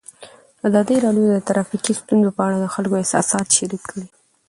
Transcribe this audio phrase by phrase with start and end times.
[0.67, 4.05] ازادي راډیو د ټرافیکي ستونزې په اړه د خلکو احساسات شریک کړي.